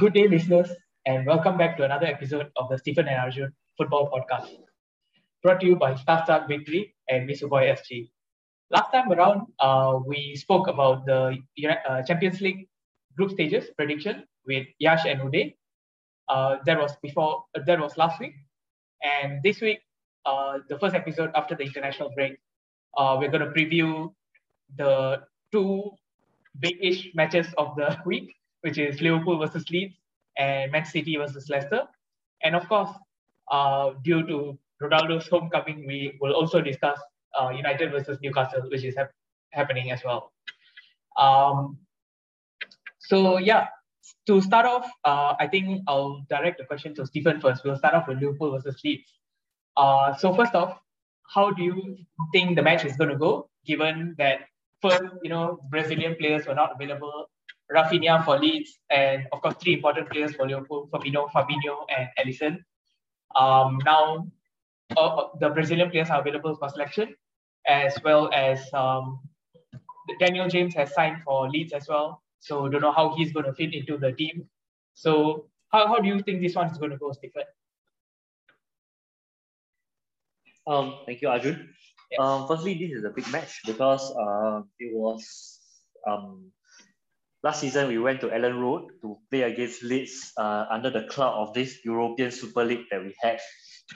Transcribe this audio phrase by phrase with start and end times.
[0.00, 0.70] Good day, listeners,
[1.06, 4.50] and welcome back to another episode of the Stephen and Arjun Football Podcast,
[5.40, 8.10] brought to you by Starstruck Bakery and Misuboy SG.
[8.70, 11.38] Last time around, uh, we spoke about the
[11.88, 12.66] uh, Champions League
[13.16, 15.54] group stages prediction with Yash and Uday.
[16.28, 17.44] Uh, that was before.
[17.56, 18.34] Uh, that was last week,
[19.04, 19.78] and this week,
[20.26, 22.36] uh, the first episode after the international break,
[22.96, 24.12] uh, we're going to preview
[24.76, 25.92] the two
[26.58, 29.94] big-ish matches of the week which is Liverpool versus Leeds
[30.38, 31.82] and Man City versus Leicester.
[32.42, 32.90] And of course,
[33.50, 36.98] uh, due to Ronaldo's homecoming, we will also discuss
[37.38, 39.12] uh, United versus Newcastle, which is hap-
[39.52, 40.32] happening as well.
[41.18, 41.78] Um,
[42.98, 43.68] so yeah,
[44.26, 47.64] to start off, uh, I think I'll direct the question to Stephen first.
[47.64, 49.12] We'll start off with Liverpool versus Leeds.
[49.76, 50.78] Uh, so first off,
[51.34, 51.98] how do you
[52.32, 54.40] think the match is going to go, given that
[54.80, 57.28] first, you know, Brazilian players were not available
[57.72, 62.58] Raphinha for Leeds, and of course three important players for Liverpool: Firmino, Fabinho, and Alisson.
[63.34, 64.26] Um, now,
[64.96, 67.14] uh, the Brazilian players are available for selection,
[67.66, 69.20] as well as um,
[70.20, 72.22] Daniel James has signed for Leeds as well.
[72.40, 74.48] So don't know how he's going to fit into the team.
[74.92, 77.42] So how, how do you think this one is going to go, Stephen?
[80.66, 81.70] Um, thank you, Arjun.
[82.10, 82.20] Yes.
[82.20, 85.60] Um, firstly, this is a big match because uh, it was
[86.06, 86.52] um,
[87.44, 91.36] last season we went to Elland Road to play against Leeds uh, under the cloud
[91.36, 93.38] of this European Super League that we had,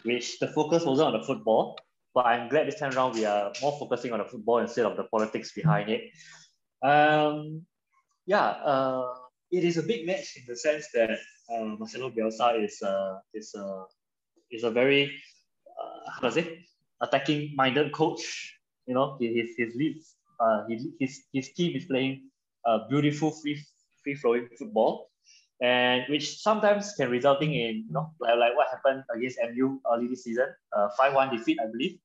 [0.05, 1.79] which the focus wasn't on the football.
[2.15, 4.97] But I'm glad this time around we are more focusing on the football instead of
[4.98, 6.13] the politics behind it.
[6.83, 7.64] Um,
[8.27, 9.14] yeah, uh,
[9.51, 11.17] it is a big match in the sense that
[11.48, 13.85] uh, Marcelo Bielsa is uh, is uh,
[14.51, 15.11] is a very
[15.73, 16.58] uh, how does it
[17.01, 18.55] attacking minded coach.
[18.87, 22.29] You know, his his Leeds uh, his, his his team is playing
[22.64, 23.61] uh, beautiful free
[24.02, 25.11] free flowing football,
[25.63, 30.08] and which sometimes can resulting in you know like, like what happened against MU early
[30.08, 31.98] this season, uh, five one defeat I believe.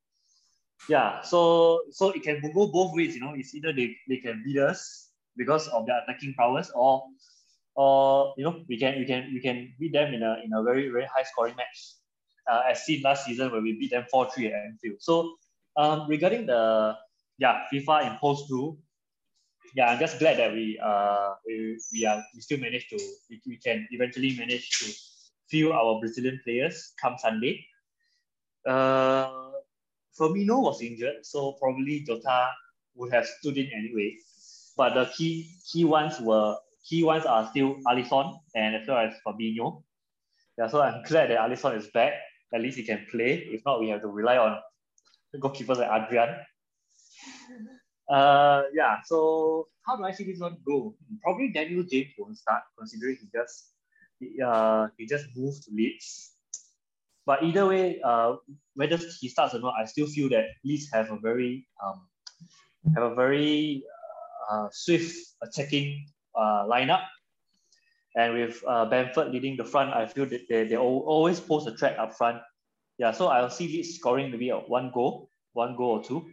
[0.89, 3.15] Yeah, so so it can go both ways.
[3.15, 7.03] You know, it's either they, they can beat us because of their attacking prowess, or
[7.75, 10.61] or you know we can we can we can beat them in a in a
[10.63, 11.95] very very high scoring match,
[12.51, 14.97] uh, as seen last season where we beat them four three at Anfield.
[14.99, 15.35] So
[15.77, 16.95] um, regarding the
[17.37, 18.77] yeah FIFA imposed rule,
[19.73, 23.41] yeah, I'm just glad that we uh we, we are we still managed to we,
[23.47, 24.85] we can eventually manage to
[25.49, 27.65] field our Brazilian players come Sunday.
[28.65, 29.51] Uh,
[30.17, 32.49] Firmino was injured, so probably Jota
[32.95, 34.15] would have stood in anyway.
[34.77, 36.55] But the key key ones were
[36.87, 39.83] key ones are still Alisson and as well as Fabinho.
[40.57, 42.13] Yeah, so I'm glad that Alisson is back.
[42.53, 43.49] At least he can play.
[43.49, 44.59] If not, we have to rely on
[45.35, 46.35] goalkeepers like Adrian.
[48.09, 50.95] Uh, yeah, so how do I see this one go?
[51.21, 53.71] Probably Daniel James won't start, considering he just
[54.19, 56.31] he, uh, he just moved to Leeds.
[57.25, 58.35] But either way, uh,
[58.75, 62.07] whether he starts or not, I still feel that Leeds have a very um,
[62.95, 63.83] have a very
[64.51, 67.03] uh, swift attacking uh, lineup.
[68.15, 71.75] And with uh, Bamford leading the front, I feel that they, they always pose a
[71.75, 72.41] threat up front.
[72.99, 76.27] Yeah, so I'll see Leeds scoring maybe one goal, one goal or two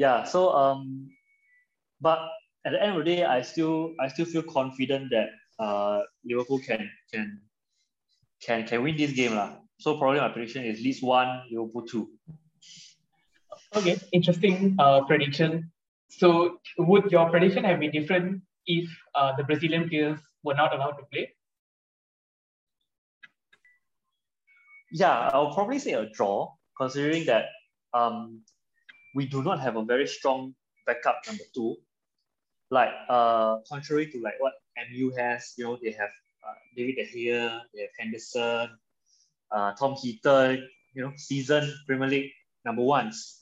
[0.00, 1.10] yeah so um
[2.00, 2.20] but
[2.64, 5.28] at the end of the day i still i still feel confident that
[5.64, 7.26] uh liverpool can can
[8.46, 9.50] can can win this game lah.
[9.84, 12.04] so probably my prediction is Leeds one liverpool two.
[13.76, 15.70] Okay interesting uh prediction.
[16.20, 16.28] So
[16.78, 21.04] would your prediction have been different if uh, the brazilian players were not allowed to
[21.12, 21.26] play?
[25.02, 26.48] Yeah i'll probably say a draw
[26.80, 27.52] considering that
[28.00, 28.42] um
[29.14, 30.54] we do not have a very strong
[30.86, 31.76] backup number two.
[32.70, 34.52] Like uh, contrary to like what
[34.90, 36.10] MU has, you know, they have
[36.46, 38.70] uh, David De Gea, they have Henderson,
[39.50, 42.30] uh, Tom Heaton, you know, seasoned Premier League
[42.64, 43.40] number ones.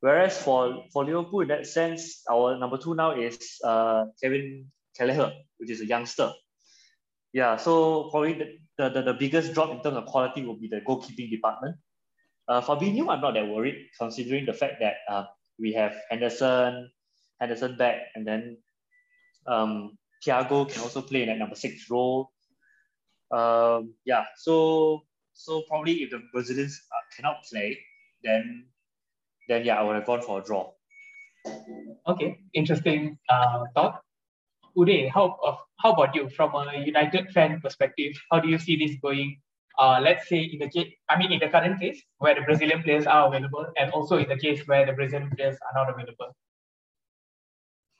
[0.00, 4.66] Whereas for, for Liverpool, in that sense, our number two now is uh, Kevin
[4.96, 6.32] Kelleher, which is a youngster.
[7.32, 10.80] Yeah, so probably the, the, the biggest drop in terms of quality will be the
[10.80, 11.76] goalkeeping department.
[12.48, 15.24] Uh, Fabinho, I'm not that worried considering the fact that uh,
[15.58, 16.90] we have Henderson,
[17.40, 18.58] Henderson back, and then
[19.46, 19.96] um,
[20.26, 22.30] Thiago can also play in that number six role.
[23.30, 25.02] Um, yeah, so
[25.32, 27.78] so probably if the Brazilians uh, cannot play,
[28.22, 28.66] then
[29.48, 30.72] then yeah, I would have gone for a draw.
[32.06, 34.02] Okay, interesting uh, thought.
[34.76, 38.12] Uday, how uh, how about you from a United fan perspective?
[38.30, 39.40] How do you see this going?
[39.78, 42.82] Uh, let's say in the case, I mean, in the current case where the Brazilian
[42.82, 46.34] players are available, and also in the case where the Brazilian players are not available.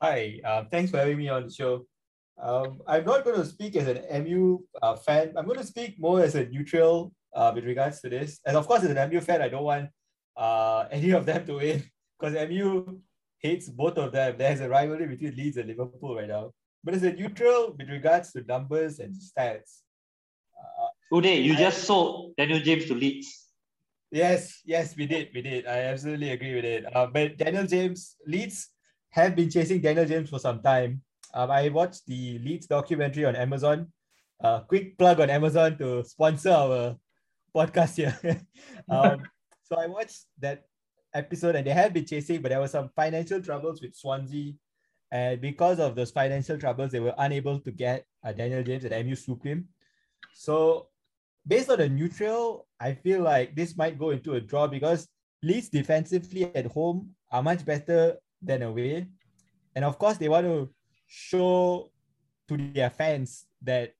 [0.03, 1.87] Hi, uh, thanks for having me on the show.
[2.41, 5.33] Um, I'm not going to speak as an MU uh, fan.
[5.37, 8.41] I'm going to speak more as a neutral uh, with regards to this.
[8.45, 9.91] And of course, as an MU fan, I don't want
[10.37, 11.85] uh, any of them to win
[12.21, 12.99] because MU
[13.39, 14.37] hates both of them.
[14.39, 16.53] There's a rivalry between Leeds and Liverpool right now.
[16.85, 19.83] But as a neutral with regards to numbers and stats.
[21.11, 23.49] Uday, you I, just sold Daniel James to Leeds.
[24.11, 25.31] Yes, yes, we did.
[25.35, 25.67] We did.
[25.67, 26.85] I absolutely agree with it.
[26.95, 28.69] Uh, but Daniel James, Leeds
[29.11, 31.01] have been chasing Daniel James for some time.
[31.35, 33.91] Um, I watched the Leeds documentary on Amazon.
[34.39, 36.97] Uh, quick plug on Amazon to sponsor our
[37.55, 38.19] podcast here.
[38.91, 39.23] um,
[39.63, 40.65] so I watched that
[41.15, 44.53] episode and they had been chasing, but there were some financial troubles with Swansea.
[45.11, 49.05] And because of those financial troubles, they were unable to get uh, Daniel James at
[49.05, 49.69] MU Supreme.
[50.35, 50.89] So
[51.47, 55.09] based on the neutral, I feel like this might go into a draw because
[55.43, 59.09] Leeds defensively at home are much better than away.
[59.75, 60.71] And of course, they want to
[61.07, 61.91] show
[62.49, 63.95] to their fans that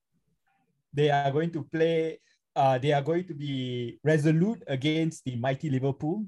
[0.93, 2.21] they are going to play,
[2.55, 6.25] uh, they are going to be resolute against the mighty Liverpool.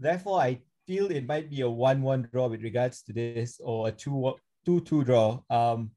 [0.00, 3.88] Therefore, I feel it might be a 1 1 draw with regards to this or
[3.88, 4.34] a 2
[4.66, 5.40] 2 2 draw.
[5.50, 5.90] Um,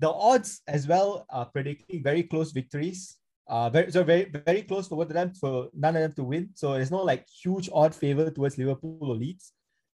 [0.00, 3.16] the odds as well are predicting very close victories.
[3.46, 6.24] Uh, very, so very, very close for both of them, for none of them to
[6.24, 6.48] win.
[6.54, 9.52] So there's no like huge odd favor towards Liverpool or Leeds.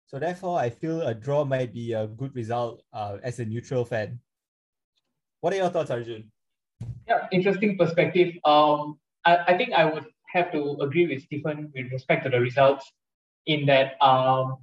[0.06, 3.84] So therefore, I feel a draw might be a good result uh, as a neutral
[3.84, 4.18] fan.
[5.40, 6.30] What are your thoughts, Arjun?
[7.06, 8.34] Yeah, interesting perspective.
[8.44, 12.40] Um, I, I think I would have to agree with Stephen with respect to the
[12.40, 12.90] results
[13.46, 14.58] in that, um,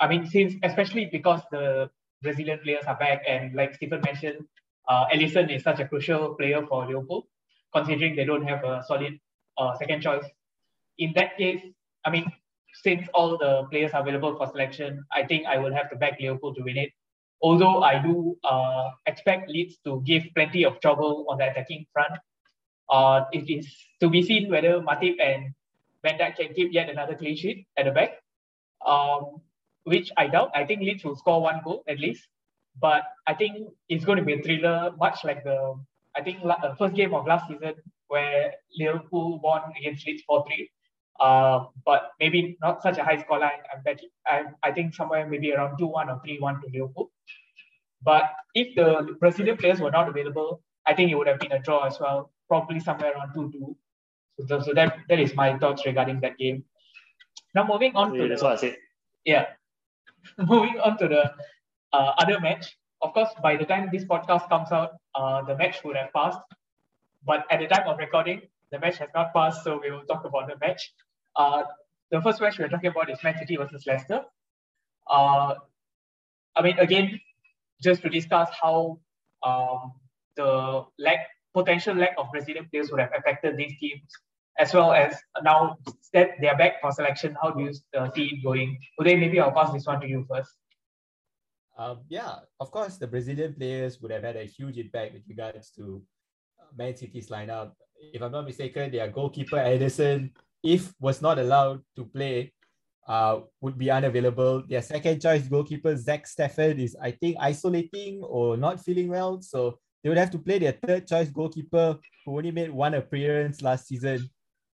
[0.00, 1.90] I mean, since especially because the
[2.22, 4.44] Brazilian players are back and like Stephen mentioned,
[4.88, 7.28] uh, Alisson is such a crucial player for Liverpool,
[7.74, 9.18] considering they don't have a solid
[9.58, 10.24] uh, second choice.
[10.98, 11.62] In that case,
[12.04, 12.30] I mean,
[12.82, 16.18] since all the players are available for selection, I think I will have to back
[16.20, 16.90] Liverpool to win it.
[17.42, 22.12] Although I do uh, expect Leeds to give plenty of trouble on the attacking front.
[22.88, 23.66] Uh, it is
[24.00, 25.52] to be seen whether Matip and
[26.02, 28.22] Van Dijk can keep yet another clean sheet at the back,
[28.86, 29.40] um,
[29.84, 30.50] which I doubt.
[30.54, 32.28] I think Leeds will score one goal at least,
[32.80, 35.74] but I think it's going to be a thriller, much like the
[36.16, 37.74] I think la- uh, first game of last season
[38.08, 40.70] where Liverpool won against Leeds 4 3.
[41.20, 43.62] Uh, but maybe not such a high score line.
[43.72, 47.10] I bet I, I think somewhere maybe around 2 1 or 3 1 to Liverpool.
[48.02, 51.60] But if the Brazilian players were not available, I think it would have been a
[51.60, 53.76] draw as well, probably somewhere around 2 2.
[54.48, 56.64] So, so that, that is my thoughts regarding that game.
[57.54, 58.76] Now, moving on yeah, to that's the, what I said.
[59.24, 59.46] Yeah.
[60.38, 61.32] moving on to the
[61.92, 62.76] uh, other match.
[63.02, 66.38] Of course, by the time this podcast comes out, uh, the match would have passed.
[67.24, 70.24] But at the time of recording, the match has not passed, so we will talk
[70.24, 70.92] about the match.
[71.36, 71.62] Uh,
[72.10, 74.22] the first match we're talking about is Man City versus Leicester.
[75.10, 75.54] Uh,
[76.56, 77.20] I mean, again,
[77.82, 78.98] just to discuss how
[79.42, 79.92] um,
[80.36, 84.02] the lack, potential lack of Brazilian players would have affected these teams,
[84.58, 85.76] as well as now
[86.12, 87.36] that they are back for selection.
[87.40, 88.78] How do you uh, see it going?
[89.00, 90.50] Uday, maybe I'll pass this one to you first.
[91.78, 95.70] Um, yeah, of course, the Brazilian players would have had a huge impact with regards
[95.70, 96.02] to
[96.60, 97.72] uh, Man City's lineup.
[98.12, 100.30] If I'm not mistaken, their goalkeeper Ederson,
[100.62, 102.52] if was not allowed to play,
[103.08, 104.64] uh, would be unavailable.
[104.68, 109.40] Their second choice goalkeeper, Zach Steffen, is, I think, isolating or not feeling well.
[109.40, 113.62] So they would have to play their third choice goalkeeper, who only made one appearance
[113.62, 114.28] last season,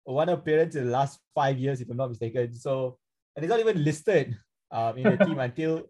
[0.05, 2.55] one appearance in the last five years, if I'm not mistaken.
[2.55, 2.99] So,
[3.37, 4.37] and it's not even listed
[4.71, 5.85] um, in the team until.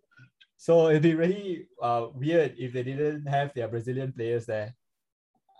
[0.56, 4.74] So it'd be really uh, weird if they didn't have their Brazilian players there.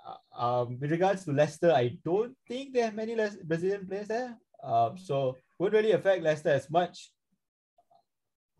[0.06, 4.08] Uh, um, with regards to Leicester, I don't think they have many Les- Brazilian players
[4.08, 4.38] there.
[4.62, 7.10] Um, so won't really affect Leicester as much.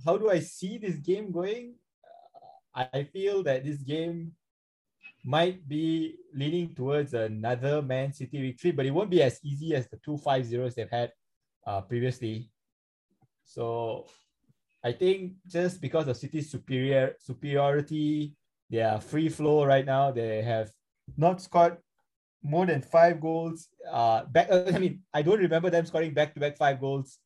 [0.04, 1.74] How do I see this game going?
[2.74, 4.32] Uh, I feel that this game
[5.24, 9.88] might be leaning towards another Man City victory, but it won't be as easy as
[9.88, 11.12] the two 5 zeros they've had
[11.66, 12.50] uh, previously.
[13.44, 14.06] So
[14.82, 18.34] I think just because of City's superior superiority,
[18.70, 20.10] they are free flow right now.
[20.10, 20.72] They have
[21.16, 21.78] not scored
[22.42, 23.68] more than five goals.
[23.88, 24.48] Uh, back.
[24.50, 27.18] Uh, I mean, I don't remember them scoring back to back five goals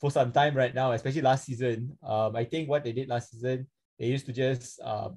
[0.00, 1.96] for some time right now, especially last season.
[2.02, 3.66] Um, I think what they did last season,
[3.98, 5.10] they used to just uh,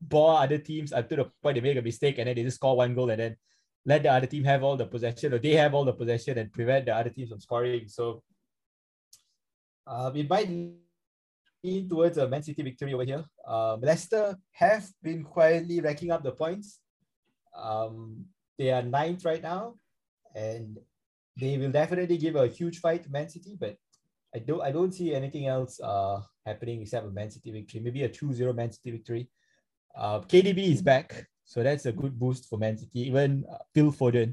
[0.00, 2.56] bore other teams up to the point they make a mistake and then they just
[2.56, 3.36] score one goal and then
[3.84, 6.52] let the other team have all the possession or they have all the possession and
[6.52, 7.88] prevent the other teams from scoring.
[7.88, 8.22] So
[9.86, 10.48] uh, it might
[11.64, 13.24] lean towards a Man City victory over here.
[13.46, 16.80] Um, Leicester have been quietly racking up the points.
[17.56, 18.26] Um,
[18.58, 19.74] they are ninth right now,
[20.34, 20.78] and
[21.36, 23.76] they will definitely give a huge fight to Man City, but
[24.34, 27.80] I don't I don't see anything else uh, happening except a Man City victory.
[27.80, 29.30] Maybe a 2-0 Man City victory.
[29.98, 33.00] Uh, KDB is back, so that's a good boost for Man City.
[33.00, 34.32] Even uh, Phil Foden.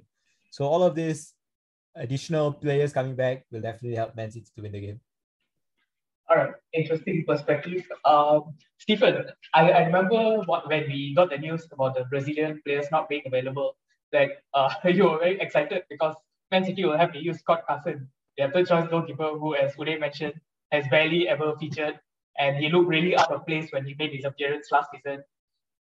[0.52, 1.34] So all of this
[1.96, 5.00] additional players coming back will definitely help Man City to win the game.
[6.30, 7.84] All right, interesting perspective.
[8.04, 12.86] Um, Stephen, I, I remember what, when we got the news about the Brazilian players
[12.92, 13.76] not being available,
[14.12, 16.16] that uh, you were very excited because
[16.52, 18.08] Man City will have to use Scott Carson,
[18.38, 20.34] their third choice goalkeeper, who, as Uday mentioned,
[20.72, 22.00] has barely ever featured,
[22.38, 25.24] and he looked really out of place when he made his appearance last season.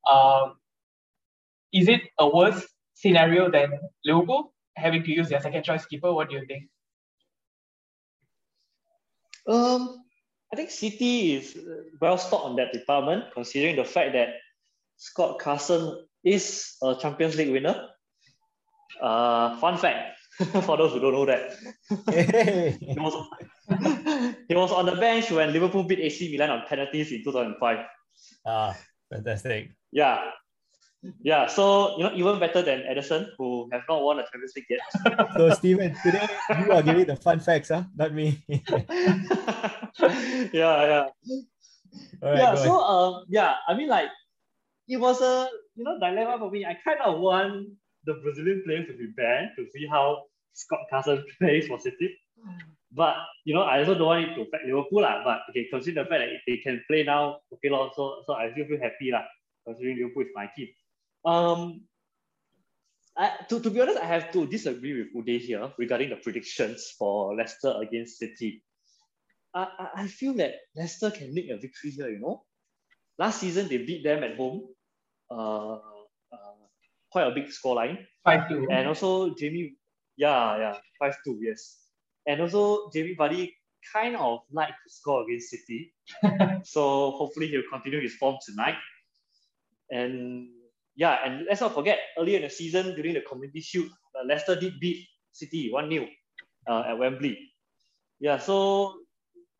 [0.09, 0.55] Um,
[1.73, 6.13] is it a worse scenario than Liverpool having to use their second choice keeper?
[6.13, 6.69] What do you think?
[9.47, 10.03] Um,
[10.51, 11.57] I think City is
[11.99, 14.29] well stocked on that department, considering the fact that
[14.97, 17.89] Scott Carson is a Champions League winner.
[19.01, 20.17] Uh, fun fact
[20.63, 21.51] for those who don't know that.
[22.79, 23.27] he, was,
[24.47, 27.85] he was on the bench when Liverpool beat AC Milan on penalties in 2005.
[28.45, 28.75] Ah,
[29.15, 29.71] fantastic.
[29.91, 30.19] Yeah.
[31.21, 34.65] Yeah, so you know, even better than Ederson, who have not won a Champions League
[34.69, 34.81] yet.
[35.37, 36.27] so Stephen, today
[36.65, 37.83] you are giving the fun facts, huh?
[37.95, 38.43] Not me.
[38.49, 38.65] yeah,
[40.51, 41.05] yeah.
[42.21, 44.09] Right, yeah, so um, yeah, I mean like
[44.87, 46.65] it was a you know dilemma for me.
[46.65, 47.67] I kind of want
[48.05, 52.17] the Brazilian players to be banned to see how Scott Carson plays for City.
[52.95, 55.19] But you know, I also don't want it to affect Liverpool lah.
[55.27, 58.51] But okay, consider the fact that they can play now, okay, lor, so so I
[58.55, 59.27] still feel happy lah,
[59.67, 60.71] considering Liverpool is my team.
[61.27, 61.83] Um,
[63.17, 66.95] I, to, to be honest, I have to disagree with Uday here regarding the predictions
[66.97, 68.63] for Leicester against City.
[69.53, 72.43] I, I, I feel that Leicester can make a victory here, you know.
[73.17, 74.67] Last season, they beat them at home.
[75.31, 75.79] Uh,
[76.31, 76.59] uh,
[77.09, 78.05] quite a big scoreline.
[78.27, 78.67] 5-2.
[78.69, 79.75] And also, Jamie,
[80.17, 81.84] yeah, yeah, 5-2, yes.
[82.27, 83.53] And also, Jamie Vardy
[83.93, 85.93] kind of like to score against City.
[86.63, 88.75] so hopefully he'll continue his form tonight.
[89.91, 90.49] And
[90.95, 94.55] yeah, and let's not forget, earlier in the season during the Community Shield, uh, Leicester
[94.55, 96.07] did beat City 1 0
[96.67, 97.37] uh, at Wembley.
[98.19, 98.95] Yeah, so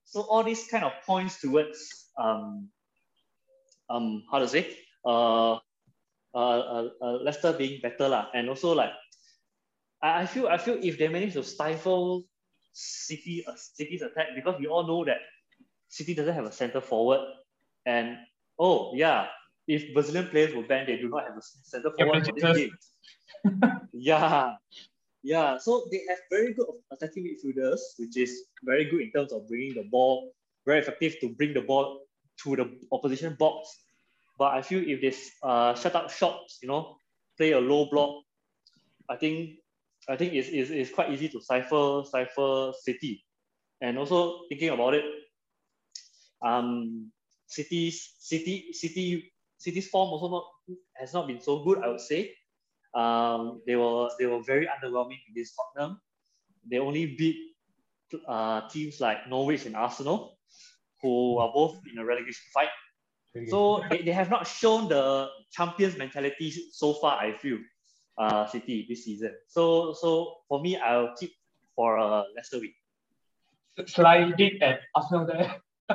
[0.06, 2.70] so all these kind of points towards um,
[3.90, 4.70] um, how to say,
[5.06, 5.58] uh, uh,
[6.34, 8.92] uh, uh Leicester being better lah, and also like
[10.02, 12.24] I, I feel I feel if they manage to stifle
[12.76, 15.20] City uh, City's attack because we all know that
[15.88, 17.22] City doesn't have a center forward,
[17.86, 18.18] and
[18.60, 19.28] oh yeah,
[19.66, 22.78] if Brazilian players were banned, they do not have a center forward for this game.
[23.94, 24.56] yeah,
[25.24, 25.58] yeah.
[25.58, 29.76] So they have very good attacking midfielders, which is very good in terms of bringing
[29.76, 30.34] the ball,
[30.66, 32.02] very effective to bring the ball
[32.44, 33.70] to the opposition box.
[34.38, 36.98] But I feel if they uh, shut up shops, you know,
[37.38, 38.24] play a low block,
[39.08, 39.60] I think
[40.10, 43.24] I think it's, it's, it's quite easy to cipher cipher City.
[43.82, 45.04] And also thinking about it,
[46.42, 47.12] um,
[47.48, 50.46] City's City City City's form also not
[50.96, 52.34] has not been so good, I would say.
[52.94, 56.00] Um, they were they were very underwhelming against Tottenham.
[56.70, 57.38] They only beat
[58.28, 60.38] uh, teams like Norwich and Arsenal,
[61.02, 62.70] who are both in a relegation fight.
[63.50, 67.58] So they, they have not shown the champions mentality so far, I feel,
[68.18, 69.34] uh, City this season.
[69.48, 71.34] So so for me, I'll keep
[71.76, 72.74] for a uh, Leicester win.
[73.88, 75.62] Sliding at Arsenal there.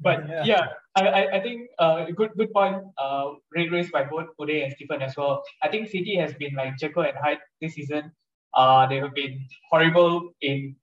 [0.00, 4.26] but yeah, yeah I, I, I think uh, good good point uh, raised by both
[4.40, 5.42] Uday and Stephen as well.
[5.62, 8.12] I think City has been like Jekyll and Hyde this season.
[8.52, 10.76] Uh, they have been horrible in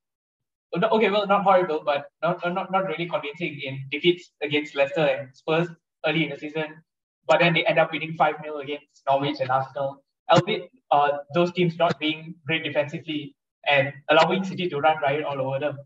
[0.76, 5.36] okay, well, not horrible, but not, not not really convincing in defeats against Leicester and
[5.36, 5.68] Spurs
[6.06, 6.82] early in the season.
[7.28, 10.04] But then they end up winning 5 0 against Norwich and Arsenal.
[10.32, 15.40] Albeit uh, those teams not being great defensively and allowing City to run riot all
[15.42, 15.78] over them.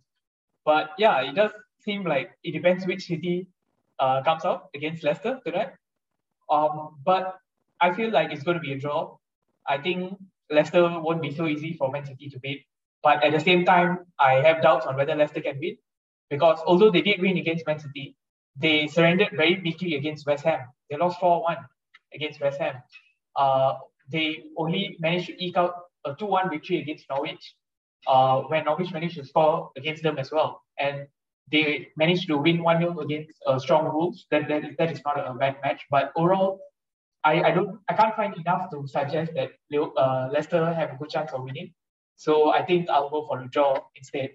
[0.66, 3.48] But yeah, it does seem like it depends which city
[4.00, 5.72] uh, comes out against Leicester tonight.
[6.50, 7.38] Um, but
[7.80, 9.18] I feel like it's going to be a draw.
[9.68, 10.18] I think
[10.50, 12.66] Leicester won't be so easy for Man City to beat.
[13.04, 15.78] But at the same time, I have doubts on whether Leicester can win
[16.30, 18.16] because although they did win against Man City,
[18.56, 20.60] they surrendered very weakly against West Ham.
[20.90, 21.58] They lost 4 1
[22.14, 22.76] against West Ham.
[23.36, 23.76] Uh,
[24.12, 25.74] they only managed to eke out
[26.06, 27.56] a 2 1 victory against Norwich
[28.08, 30.62] uh, when Norwich managed to score against them as well.
[30.80, 31.08] And
[31.52, 34.26] they managed to win 1 0 against uh, strong Wolves.
[34.32, 35.86] That, that, that is not a bad match.
[35.90, 36.60] But overall,
[37.24, 41.10] I, I don't I can't find enough to suggest that uh, Leicester have a good
[41.10, 41.74] chance of winning.
[42.16, 44.32] So I think I'll go for the draw instead.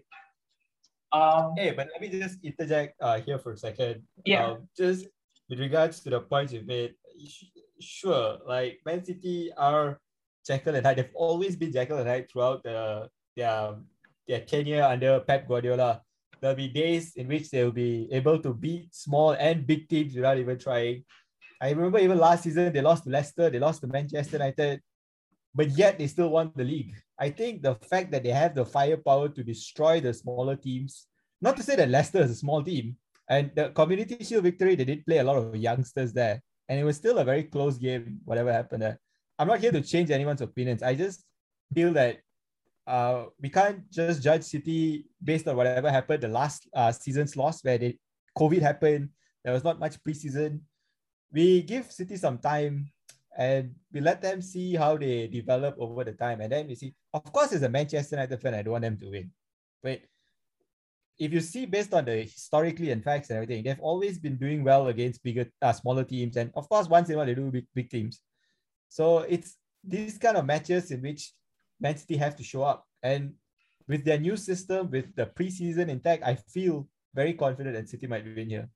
[1.12, 4.02] Um, hey, but let me just interject uh, here for a second.
[4.24, 4.46] Yeah.
[4.46, 5.06] Um, just
[5.48, 6.94] with regards to the points you made,
[7.80, 10.00] sure, like Man City are
[10.46, 10.98] Jekyll and Hyde.
[10.98, 13.74] They've always been Jekyll and Hyde throughout the their
[14.26, 16.02] their tenure under Pep Guardiola.
[16.40, 20.38] There'll be days in which they'll be able to beat small and big teams without
[20.38, 21.04] even trying.
[21.60, 24.82] I remember even last season they lost to Leicester, they lost to Manchester United,
[25.54, 26.94] but yet they still won the league.
[27.18, 31.06] I think the fact that they have the firepower to destroy the smaller teams,
[31.40, 32.96] not to say that Leicester is a small team,
[33.28, 36.84] and the Community Shield victory, they did play a lot of youngsters there, and it
[36.84, 38.98] was still a very close game, whatever happened there.
[39.38, 40.82] I'm not here to change anyone's opinions.
[40.82, 41.24] I just
[41.74, 42.18] feel that
[42.86, 47.62] uh, we can't just judge City based on whatever happened the last uh, season's loss
[47.62, 47.98] where they
[48.38, 49.10] COVID happened.
[49.44, 50.60] There was not much preseason.
[51.32, 52.90] We give City some time
[53.36, 56.40] and we let them see how they develop over the time.
[56.40, 58.98] And then we see, of course, as a Manchester United fan, I don't want them
[58.98, 59.30] to win.
[59.82, 60.00] But
[61.18, 64.62] if you see based on the historically and facts and everything, they've always been doing
[64.62, 66.36] well against bigger, uh, smaller teams.
[66.36, 68.20] And of course, once in a while, they do big, big teams.
[68.88, 71.32] So it's these kind of matches in which
[71.80, 72.84] Man City have to show up.
[73.02, 73.34] And
[73.88, 78.24] with their new system, with the preseason intact, I feel very confident that City might
[78.24, 78.68] win here.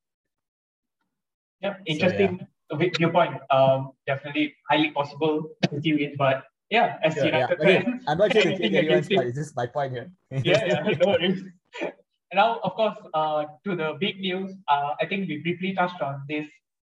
[1.61, 2.88] Yeah, interesting so, yeah.
[2.97, 3.35] viewpoint.
[3.50, 7.68] Um, definitely highly possible City win, but yeah, as yeah, United yeah.
[7.68, 9.26] Again, I'm not sure take anyone's part.
[9.26, 10.11] It's just my point here.
[10.30, 11.42] yeah, yeah, no worries.
[12.32, 16.22] Now, of course, uh, to the big news, uh, I think we briefly touched on
[16.28, 16.46] this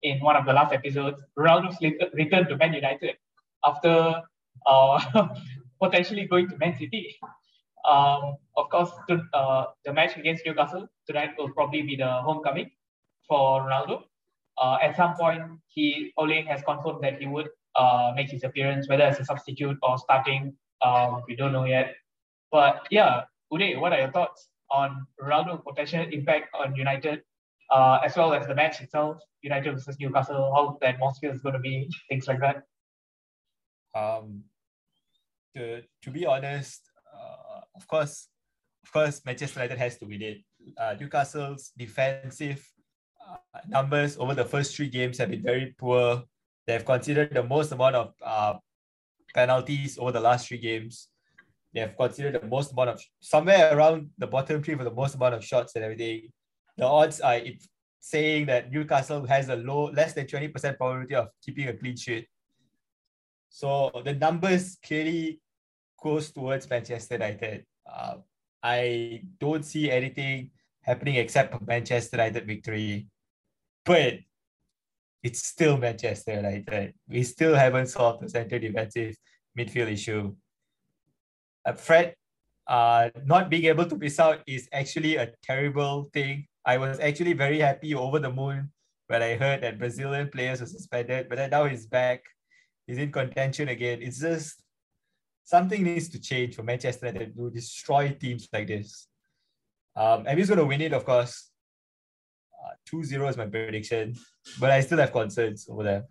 [0.02, 1.20] in one of the last episodes.
[1.38, 1.76] Ronaldo's
[2.14, 3.16] return to Man United
[3.64, 4.22] after
[4.64, 5.28] uh,
[5.82, 7.14] potentially going to Man City.
[7.86, 12.70] Um, of course, to, uh, the match against Newcastle tonight will probably be the homecoming
[13.28, 14.04] for Ronaldo.
[14.58, 18.88] Uh, at some point, he Ole has confirmed that he would uh, make his appearance,
[18.88, 20.56] whether as a substitute or starting.
[20.80, 21.94] Um, we don't know yet.
[22.50, 27.22] But yeah, Uday, what are your thoughts on Ronaldo potential impact on United,
[27.70, 31.54] uh, as well as the match itself, United versus Newcastle, how the atmosphere is going
[31.54, 32.62] to be, things like that?
[33.94, 34.42] Um,
[35.54, 36.82] to, to be honest,
[37.14, 38.28] uh, of course,
[38.84, 40.38] of course, Manchester United has to win it.
[40.78, 42.64] Uh, Newcastle's defensive
[43.26, 46.22] uh, numbers over the first three games have been very poor.
[46.66, 48.54] They've considered the most amount of uh,
[49.34, 51.08] penalties over the last three games.
[51.76, 55.14] They have considered the most amount of somewhere around the bottom three for the most
[55.14, 56.32] amount of shots and everything.
[56.78, 57.68] The odds are it's
[58.00, 62.26] saying that Newcastle has a low, less than 20% probability of keeping a clean sheet.
[63.50, 65.42] So the numbers clearly
[66.02, 67.66] goes towards Manchester United.
[67.86, 68.14] Uh,
[68.62, 73.06] I don't see anything happening except for Manchester United victory.
[73.84, 74.14] But
[75.22, 76.94] it's still Manchester United.
[77.06, 79.14] We still haven't solved the center defensive
[79.58, 80.34] midfield issue.
[81.72, 82.14] Fred,
[82.66, 86.46] uh, not being able to miss out is actually a terrible thing.
[86.64, 88.70] I was actually very happy over the moon
[89.06, 92.22] when I heard that Brazilian players were suspended, but now he's back.
[92.86, 94.02] He's in contention again.
[94.02, 94.62] It's just
[95.44, 99.06] something needs to change for Manchester United to destroy teams like this.
[99.94, 101.50] Um, he's going to win it, of course.
[102.52, 104.14] Uh, 2-0 is my prediction,
[104.58, 106.04] but I still have concerns over there.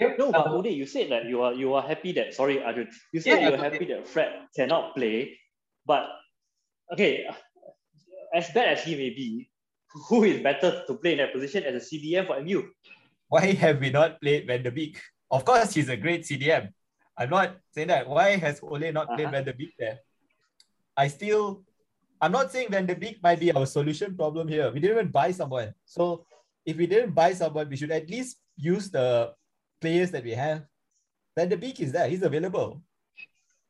[0.00, 3.20] No, but Ode, you said that you are you are happy that sorry, Arjun, you
[3.20, 5.34] said yeah, you're happy that Fred cannot play,
[5.86, 6.06] but
[6.92, 7.26] okay,
[8.32, 9.50] as bad as he may be,
[10.08, 12.62] who is better to play in that position as a CDM for MU?
[13.28, 15.00] Why have we not played Van der Beek?
[15.30, 16.72] Of course, he's a great CDM.
[17.16, 18.08] I'm not saying that.
[18.08, 19.32] Why has Ole not played uh-huh.
[19.32, 19.98] Van der Beek there?
[20.96, 21.62] I still,
[22.20, 24.70] I'm not saying Van der Beek might be our solution problem here.
[24.70, 25.74] We didn't even buy someone.
[25.84, 26.24] So
[26.64, 29.32] if we didn't buy someone, we should at least use the
[29.80, 30.64] players that we have.
[31.36, 32.08] Van der Beek is there.
[32.08, 32.82] He's available.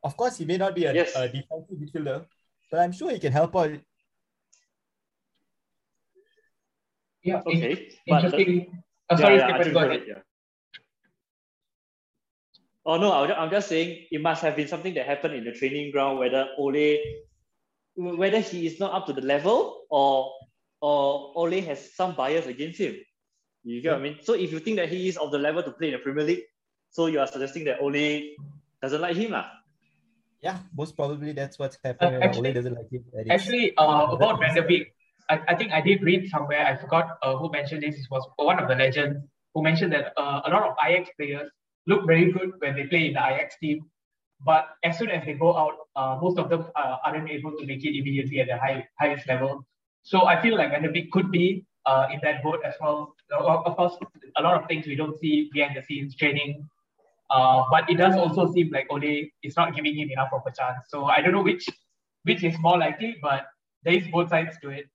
[0.02, 1.12] Of course, he may not be a, yes.
[1.16, 2.26] a defensive midfielder,
[2.70, 3.70] but I'm sure he can help out.
[7.22, 7.90] Yeah, okay.
[8.06, 8.82] Interesting.
[9.08, 10.02] But, uh, oh, sorry, yeah, yeah, go ahead.
[10.06, 10.22] Yeah.
[12.86, 15.92] Oh no, I'm just saying it must have been something that happened in the training
[15.92, 16.96] ground, whether Ole,
[17.96, 20.32] whether he is not up to the level or
[20.80, 22.96] or Ole has some bias against him.
[23.64, 23.92] You get yeah.
[23.92, 24.18] what I mean?
[24.22, 26.24] So if you think that he is of the level to play in the Premier
[26.24, 26.44] League,
[26.90, 28.34] so you are suggesting that Ole
[28.80, 29.46] doesn't like him, lah.
[30.40, 32.22] Yeah, most probably that's what's happening.
[32.22, 33.04] Uh, actually, Ole doesn't like him.
[33.30, 34.94] Actually, uh, about Van der Beek,
[35.28, 36.64] I, I think I did read somewhere.
[36.64, 37.96] I forgot uh, who mentioned this.
[37.96, 39.18] It was one of the legends
[39.54, 41.50] who mentioned that uh, a lot of Ajax players
[41.86, 43.84] look very good when they play in the Ajax team.
[44.44, 47.66] But as soon as they go out, uh, most of them uh, aren't able to
[47.66, 49.66] make it immediately at the high, highest level.
[50.04, 53.14] So I feel like Van der Beek could be uh, in that boat as well.
[53.30, 53.96] Of course,
[54.36, 56.68] a lot of things we don't see behind the scenes training,
[57.30, 60.52] uh, but it does also seem like Ole is not giving him enough of a
[60.52, 60.84] chance.
[60.88, 61.68] So I don't know which
[62.24, 63.46] which is more likely, but
[63.82, 64.86] there is both sides to it.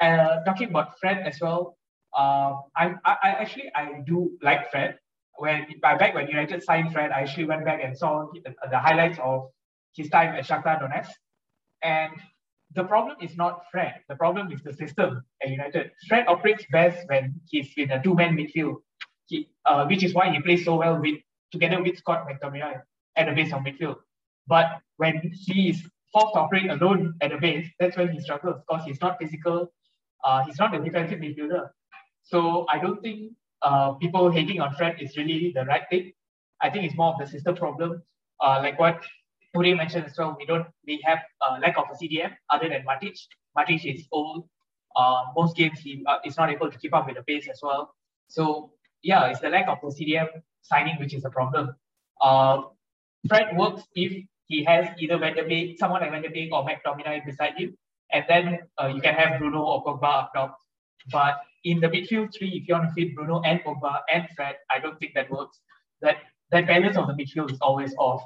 [0.00, 1.76] Uh, talking about Fred as well,
[2.16, 4.98] um, I, I, I actually I do like Fred.
[5.36, 9.18] When back when United signed Fred, I actually went back and saw the, the highlights
[9.22, 9.48] of
[9.96, 11.10] his time at Shakhtar Donetsk,
[11.82, 12.12] and
[12.74, 13.94] the problem is not Fred.
[14.08, 15.92] The problem is the system at United.
[16.08, 18.76] Fred operates best when he's in a two-man midfield,
[19.26, 21.18] he, uh, which is why he plays so well with
[21.52, 22.80] together with Scott McTominay
[23.16, 23.96] at the base of midfield.
[24.46, 25.82] But when he is
[26.12, 29.72] forced to operate alone at the base, that's when he struggles because he's not physical.
[30.24, 31.68] Uh, he's not a defensive midfielder.
[32.22, 33.32] So I don't think
[33.62, 36.12] uh, people hating on Fred is really the right thing.
[36.60, 38.02] I think it's more of the system problem.
[38.40, 39.00] Uh, like what
[39.54, 42.84] Puri mentioned as well, we don't we have a lack of a CDM other than
[42.84, 43.16] Matic.
[43.56, 44.48] Matic is old.
[44.96, 47.60] Uh, most games he uh, is not able to keep up with the pace as
[47.62, 47.94] well.
[48.28, 50.28] So yeah, it's the lack of a CDM
[50.62, 51.74] signing which is a problem.
[52.20, 52.62] Uh,
[53.28, 56.66] Fred works if he has either Van der Beek, someone like Van der Beek or
[56.66, 57.76] McTominay beside him,
[58.12, 60.58] and then uh, you can have Bruno or Pogba up top.
[61.12, 64.56] But in the midfield three, if you want to fit Bruno and Pogba and Fred,
[64.70, 65.60] I don't think that works.
[66.02, 66.16] That
[66.50, 68.22] that balance of the midfield is always off.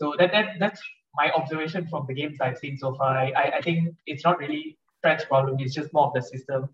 [0.00, 0.80] So that, that that's
[1.14, 3.16] my observation from the games I've seen so far.
[3.16, 6.68] I, I, I think it's not really Fred's problem, it's just more of the system.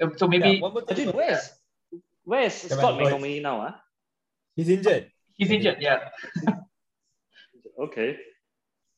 [0.00, 1.50] Um, so maybe yeah, Dude, where's
[2.24, 3.60] where's Scott McTominay now?
[3.60, 3.72] Huh?
[4.54, 5.10] He's injured.
[5.34, 6.08] He's injured, yeah.
[7.80, 8.16] okay.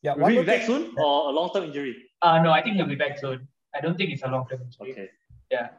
[0.01, 1.95] Yeah, Will he be back soon or a long term injury?
[2.21, 3.47] Uh no, I think he'll be back soon.
[3.75, 4.91] I don't think it's a long term injury.
[4.91, 5.09] Okay.
[5.49, 5.69] Yeah.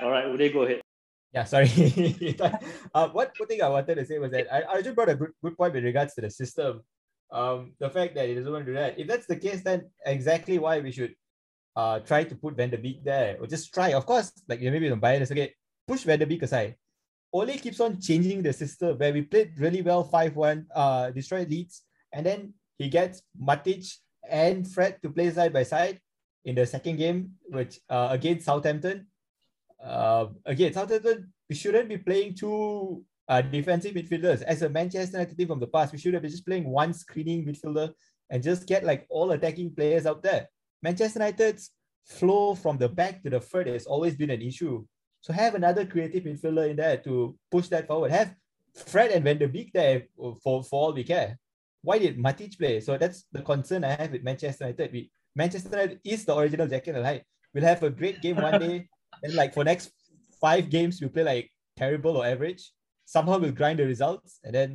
[0.00, 0.80] All right, Would they go ahead.
[1.32, 1.68] Yeah, sorry.
[2.94, 5.14] uh, what, one thing I wanted to say was that I, I just brought a
[5.14, 6.82] good, good point with regards to the system.
[7.32, 8.98] Um, the fact that he doesn't want to do that.
[8.98, 11.14] If that's the case, then exactly why we should
[11.74, 13.94] uh try to put Van der Beek there, or just try.
[13.94, 15.32] Of course, like maybe don't buy this.
[15.32, 15.54] Okay,
[15.88, 16.76] push Van der Beek aside.
[17.32, 21.82] Ole keeps on changing the system where we played really well 5-1, uh, destroyed Leeds,
[22.12, 23.88] and then he gets Matic
[24.28, 25.98] and Fred to play side by side
[26.44, 29.06] in the second game, which uh, against Southampton.
[29.82, 34.42] Uh, again, Southampton, we shouldn't be playing two uh, defensive midfielders.
[34.42, 36.92] As a Manchester United team from the past, we should have been just playing one
[36.92, 37.92] screening midfielder
[38.30, 40.48] and just get like all attacking players out there.
[40.82, 41.70] Manchester United's
[42.04, 44.84] flow from the back to the front has always been an issue.
[45.20, 48.10] So have another creative midfielder in there to push that forward.
[48.10, 48.34] Have
[48.74, 51.38] Fred and Van der Beek there for, for all we care.
[51.82, 52.80] Why did Matic play?
[52.80, 54.92] So that's the concern I have with Manchester United.
[54.92, 57.24] We, Manchester United is the original Jekyll and Hyde.
[57.54, 58.88] We'll have a great game one day,
[59.22, 59.90] and like for next
[60.40, 62.70] five games, we play like terrible or average.
[63.14, 64.70] Somehow we'll grind the results, and then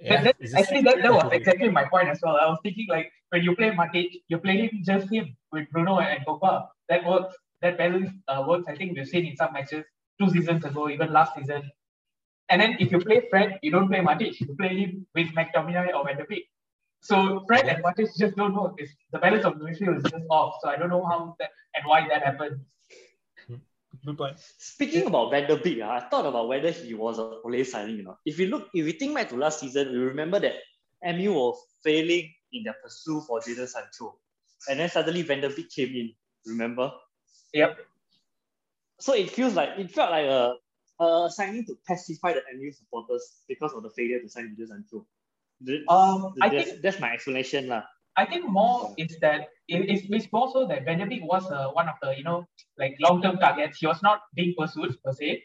[0.00, 2.36] yeah, that, that, actually, that, that was exactly my point as well.
[2.36, 5.98] I was thinking like when you play Matic, you play him just him with Bruno
[6.00, 6.66] and Pogba.
[6.88, 8.66] That works that balance uh, works.
[8.68, 9.84] I think we've seen in some matches
[10.20, 11.70] two seasons ago, even last season.
[12.48, 14.40] And then if you play Fred, you don't play Matic.
[14.40, 16.46] You play him with McTominay or Van Beek.
[17.02, 18.74] So Fred and Matic just don't work.
[18.78, 20.56] It's, the balance of the midfield is just off.
[20.62, 22.60] So I don't know how that and why that happened.
[24.04, 24.36] Good point.
[24.58, 28.02] Speaking about Van der uh, I thought about whether he was a Ole signing you
[28.02, 28.16] know.
[28.24, 30.54] If you look, if we think back to last season, we remember that
[31.04, 34.16] MU was failing in their pursuit for Jadon Sancho.
[34.68, 36.14] And then suddenly Van der Beek came in,
[36.46, 36.92] remember?
[37.52, 37.78] Yep.
[39.00, 40.54] So it feels like it felt like a,
[41.02, 45.06] a signing to pacify the MU supporters because of the failure to sign Jadon Sancho.
[45.88, 47.84] Um, I that's, think that's my explanation lah.
[48.16, 51.88] I think more is that it, it's, it's more so that Beek was uh, one
[51.88, 52.46] of the you know
[52.78, 53.78] like long term targets.
[53.78, 55.42] He was not being pursued per se,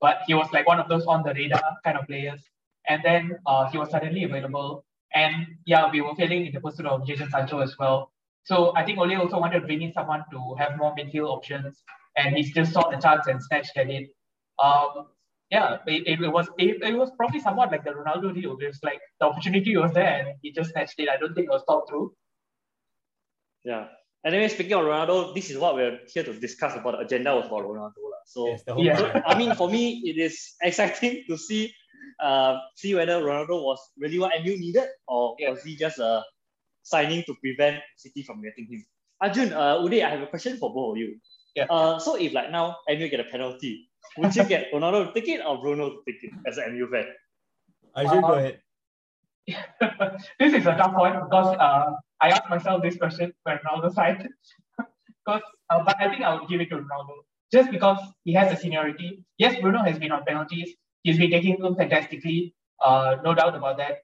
[0.00, 2.40] but he was like one of those on the radar kind of players.
[2.88, 6.86] And then uh, he was suddenly available, and yeah, we were failing in the pursuit
[6.86, 8.10] of Jadon Sancho as well.
[8.44, 11.82] So I think Ole also wanted to bring in someone to have more midfield options,
[12.16, 14.08] and he still saw the chance and snatched at it.
[14.62, 15.08] Um,
[15.50, 18.56] yeah, it, it was it, it was probably somewhat like the Ronaldo deal.
[18.60, 21.08] It was like the opportunity was there and he just snatched it.
[21.08, 22.12] I don't think it was thought through.
[23.68, 23.84] Yeah.
[24.24, 26.96] Anyway, speaking of Ronaldo, this is what we're here to discuss about.
[26.96, 28.00] The agenda was about Ronaldo.
[28.24, 29.20] So, yes, yeah.
[29.26, 31.72] I mean, for me, it is exciting to see
[32.18, 35.50] uh, see whether Ronaldo was really what MU needed or yeah.
[35.50, 36.24] was he just a
[36.82, 38.84] signing to prevent City from getting him.
[39.20, 41.20] Arjun, uh, Uday, I have a question for both of you.
[41.54, 41.66] Yeah.
[41.68, 45.28] Uh, so if like now MU get a penalty, would you get Ronaldo to take
[45.28, 47.06] it or Bruno to take it as an MU fan?
[47.94, 48.60] Arjun, uh, go ahead.
[50.38, 54.28] this is a tough one because uh, I asked myself this question when Ronaldo side.
[54.76, 57.14] because, uh, but I think I would give it to Ronaldo
[57.52, 59.24] just because he has a seniority.
[59.38, 60.74] Yes, Bruno has been on penalties.
[61.02, 62.54] He's been taking them fantastically.
[62.84, 63.98] Uh, no doubt about that.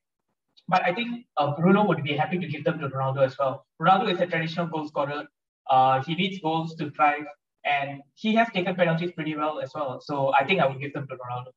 [0.68, 3.66] But I think uh, Bruno would be happy to give them to Ronaldo as well.
[3.80, 5.24] Ronaldo is a traditional goal scorer.
[5.68, 7.24] Uh, he needs goals to thrive,
[7.64, 10.00] and he has taken penalties pretty well as well.
[10.00, 11.52] So I think I would give them to Ronaldo.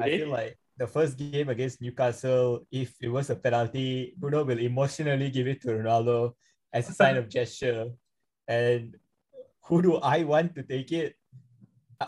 [0.00, 4.58] I feel like the first game against Newcastle, if it was a penalty, Bruno will
[4.58, 6.32] emotionally give it to Ronaldo
[6.72, 7.90] as a sign of gesture.
[8.48, 8.96] And
[9.64, 11.16] who do I want to take it?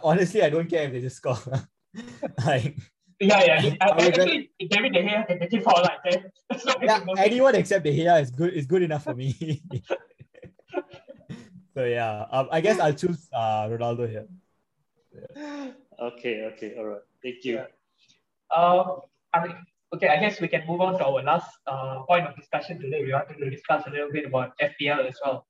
[0.02, 1.36] Honestly, I don't care if they just score.
[2.46, 2.80] like
[3.20, 3.74] yeah, yeah.
[3.82, 6.32] I, I, actually, David De Gea can take it for like that.
[6.80, 9.36] yeah, anyone except De Gea is good is good enough for me.
[11.76, 14.26] so yeah, um, I guess I'll choose uh, Ronaldo here.
[15.36, 15.72] Yeah.
[16.00, 17.04] Okay, okay, all right.
[17.22, 17.56] Thank you.
[17.56, 17.66] Yeah.
[18.54, 19.00] Um,
[19.34, 19.56] I mean,
[19.94, 23.02] okay, I guess we can move on to our last uh, point of discussion today.
[23.02, 25.46] We wanted to discuss a little bit about FPL as well.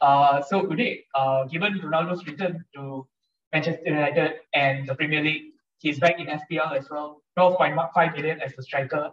[0.00, 3.06] Uh, so today, uh, given Ronaldo's return to
[3.52, 8.52] Manchester United and the Premier League, he's back in FPL as well, 12.5 million as
[8.58, 9.10] a striker.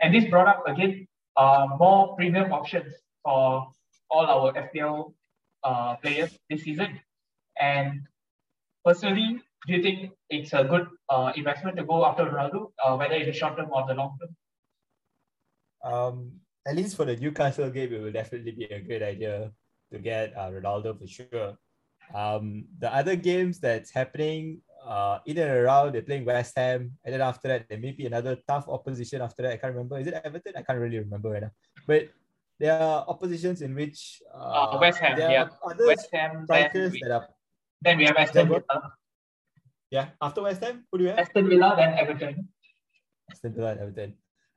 [0.00, 3.68] And this brought up again uh, more premium options for
[4.10, 5.14] all our FPL
[5.64, 7.00] uh, players this season.
[7.58, 8.02] And
[8.84, 13.14] personally, do you think it's a good uh, investment to go after Ronaldo, uh, whether
[13.14, 14.36] it's the short term or the long term?
[15.92, 16.32] Um,
[16.66, 19.52] at least for the Newcastle game, it will definitely be a great idea
[19.92, 21.58] to get uh, Ronaldo for sure.
[22.14, 27.14] Um, the other games that's happening uh, in and around, they're playing West Ham, and
[27.14, 29.52] then after that, there may be another tough opposition after that.
[29.52, 29.98] I can't remember.
[29.98, 30.54] Is it Everton?
[30.56, 31.50] I can't really remember right now.
[31.86, 32.10] But
[32.60, 35.48] there are oppositions in which uh, uh West Ham, yeah.
[35.80, 37.28] West Ham, strikers then we, that are.
[37.82, 38.62] Then we have Aston Villa.
[39.90, 41.20] Yeah, after West Ham, who do you have?
[41.20, 42.48] Aston Villa, then Everton.
[43.30, 44.14] Aston Villa and Everton.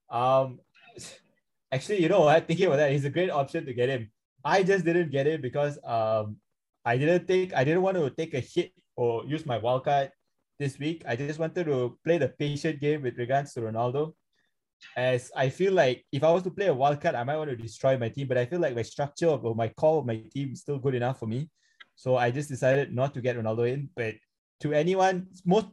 [0.09, 0.59] Um,
[1.71, 2.47] actually, you know what?
[2.47, 4.11] Thinking about that, he's a great option to get him.
[4.43, 6.37] I just didn't get it because um,
[6.85, 10.09] I didn't think I didn't want to take a hit or use my wildcard
[10.57, 11.03] this week.
[11.07, 14.13] I just wanted to play the patient game with regards to Ronaldo.
[14.95, 17.55] As I feel like if I was to play a wildcard, I might want to
[17.55, 20.53] destroy my team, but I feel like my structure or my call of my team
[20.53, 21.49] is still good enough for me.
[21.95, 23.89] So I just decided not to get Ronaldo in.
[23.93, 24.15] But
[24.61, 25.67] to anyone, most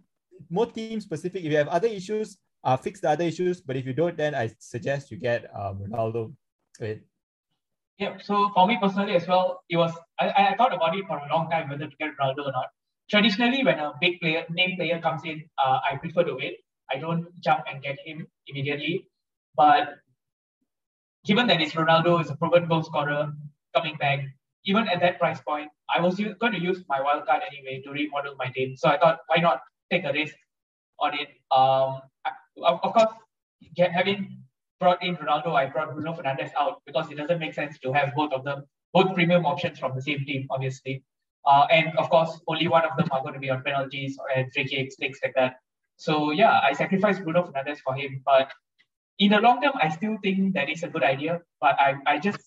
[0.50, 1.44] more team specific.
[1.44, 3.60] If you have other issues, uh, fix the other issues.
[3.60, 6.34] But if you don't, then I suggest you get um, Ronaldo.
[6.80, 7.02] Wait.
[7.98, 8.18] Yeah.
[8.22, 11.28] So for me personally as well, it was I, I thought about it for a
[11.32, 12.66] long time whether to get Ronaldo or not.
[13.08, 16.58] Traditionally, when a big player, name player comes in, uh, I prefer to wait.
[16.90, 19.08] I don't jump and get him immediately.
[19.56, 19.94] But
[21.24, 23.32] given that it's Ronaldo is a proven goal scorer
[23.74, 24.20] coming back,
[24.66, 28.34] even at that price point, I was going to use my wildcard anyway to remodel
[28.38, 28.76] my team.
[28.76, 30.34] So I thought, why not take a risk
[31.00, 31.28] on it?
[31.50, 32.00] Um,
[32.62, 33.14] of, of course,
[33.74, 34.42] get, having
[34.80, 38.14] brought in Ronaldo, I brought Bruno Fernandes out because it doesn't make sense to have
[38.14, 41.02] both of them, both premium options from the same team, obviously.
[41.46, 44.52] Uh, and of course, only one of them are going to be on penalties and
[44.52, 45.56] free kicks, things like that.
[45.96, 48.20] So yeah, I sacrificed Bruno Fernandes for him.
[48.24, 48.50] But
[49.18, 51.40] in the long term, I still think that is a good idea.
[51.60, 52.38] But I, I just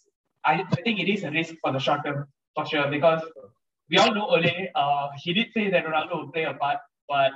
[0.46, 3.22] I, I think it is a risk for the short term for sure because
[3.90, 7.32] we all know Ole, uh, he did say that Ronaldo will play a part, but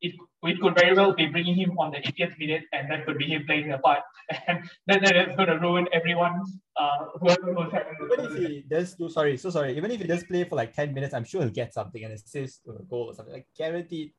[0.00, 3.18] it, it could very well be bringing him on the 80th minute and that could
[3.18, 4.00] be him playing a part.
[4.48, 8.64] And then that is going to ruin everyone's, uh, whoever was having Even if he
[8.68, 11.24] does do, sorry, so sorry, even if he does play for like 10 minutes, I'm
[11.24, 13.34] sure he'll get something and assist or a goal or something.
[13.34, 14.12] Like guaranteed,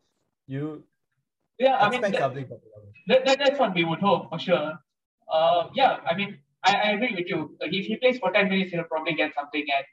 [0.47, 0.83] you
[1.59, 4.73] yeah, I mean, that, that, that, that's what we would hope for sure.
[5.31, 7.55] Uh, yeah, I mean, I, I agree with you.
[7.61, 9.65] If he plays for 10 minutes, he'll probably get something.
[9.75, 9.85] And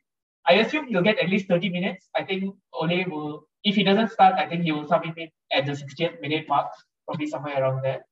[0.47, 2.09] I assume he'll get at least 30 minutes.
[2.15, 5.67] I think Ole will, if he doesn't start, I think he will submit it at
[5.67, 6.69] the 60th minute mark,
[7.07, 8.05] probably somewhere around there.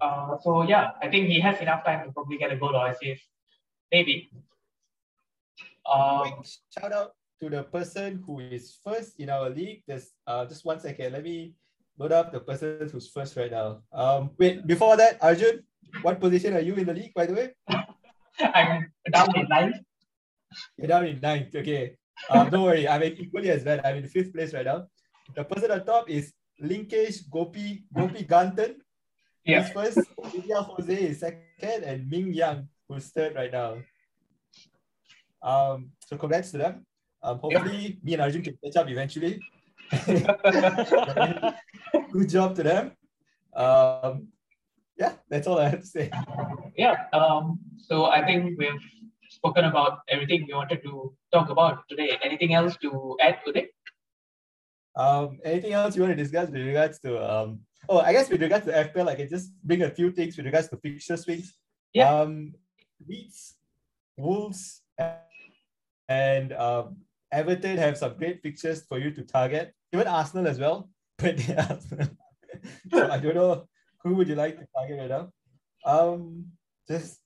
[0.00, 2.88] Uh, so yeah, I think he has enough time to probably get a goal or
[2.88, 3.22] assist.
[3.92, 4.30] Maybe.
[5.86, 6.42] Um,
[6.76, 9.82] shout out to the person who is first in our league.
[9.86, 11.12] There's uh, just one second.
[11.12, 11.54] Let me
[11.98, 13.82] load up the person who's first right now.
[13.92, 15.62] Um, wait, before that, Arjun,
[16.00, 17.50] what position are you in the league, by the way?
[18.40, 19.76] I'm down in ninth.
[20.76, 21.54] You're down in ninth.
[21.54, 21.96] Okay.
[22.30, 22.88] Um, don't worry.
[22.88, 23.80] I'm equally as bad.
[23.84, 24.86] I'm in fifth place right now.
[25.34, 28.76] The person on top is Linkesh Gopi Gopi Gantan.
[29.44, 29.62] Yeah.
[29.62, 29.98] He's first.
[30.34, 33.76] Ilya Jose is second, and Ming Yang who's third right now.
[35.42, 36.86] Um, so congrats to them.
[37.22, 39.40] Um, hopefully me and Arjun can catch up eventually.
[42.12, 42.92] Good job to them.
[43.54, 44.28] Um,
[45.02, 46.10] yeah, that's all I have to say.
[46.76, 46.96] Yeah.
[47.12, 48.84] Um, so I think we've
[49.28, 52.10] spoken about everything we wanted to talk about today.
[52.22, 53.66] Anything else to add today?
[54.94, 58.42] Um, anything else you want to discuss with regards to um oh I guess with
[58.42, 61.48] regards to FPL, I can just bring a few things with regards to fixture swings.
[61.94, 62.10] Yeah.
[62.14, 62.52] Um
[63.08, 63.56] Leeds,
[64.16, 64.82] Wolves,
[66.08, 66.98] and um,
[67.32, 69.74] Everton have some great fixtures for you to target.
[69.92, 70.88] Even Arsenal as well.
[71.22, 71.40] But
[72.92, 73.66] so I don't know
[74.02, 75.32] who would you like to target right now?
[75.84, 76.46] Um,
[76.88, 77.20] just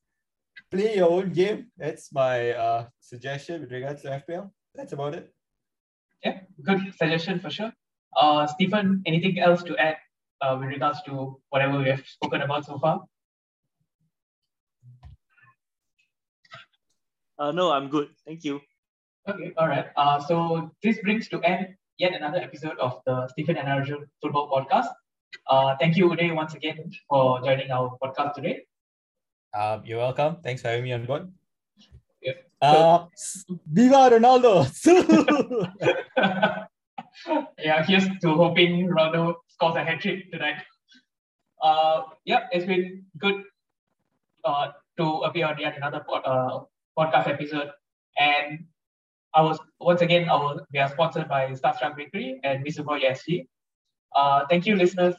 [0.71, 1.71] play your own game.
[1.77, 4.51] That's my uh, suggestion with regards to FPL.
[4.75, 5.33] That's about it.
[6.25, 7.73] Yeah, good suggestion for sure.
[8.17, 9.97] Uh, Stephen, anything else to add
[10.41, 13.05] uh, with regards to whatever we have spoken about so far?
[17.39, 18.09] Uh, no, I'm good.
[18.27, 18.61] Thank you.
[19.29, 19.87] Okay, all right.
[19.97, 24.49] Uh, so this brings to end yet another episode of the Stephen and Arjun Football
[24.49, 24.89] Podcast.
[25.49, 28.67] Uh, thank you, Uday, once again for joining our podcast today.
[29.55, 30.39] Um, you're welcome.
[30.43, 31.33] Thanks for having me on board.
[32.23, 32.51] Yep.
[32.61, 33.07] Uh,
[33.73, 34.67] Viva Ronaldo!
[37.59, 40.63] yeah, here's to hoping Ronaldo scores a hat trick tonight.
[41.63, 43.43] Uh, yeah, it's been good
[44.45, 44.69] uh,
[44.99, 46.61] to appear on yet another pod, uh,
[46.99, 47.71] podcast episode.
[48.19, 48.67] And
[49.35, 53.47] I was once again, our, we are sponsored by Starstruck Bakery and Misubo SG.
[54.15, 55.15] Uh, thank you, listeners.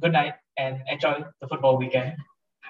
[0.00, 2.16] Good night and enjoy the football weekend.